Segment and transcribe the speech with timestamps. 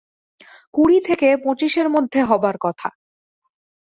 [0.73, 2.89] কুড়ি থেকে পঁচিশের মধ্যে হবার কথা।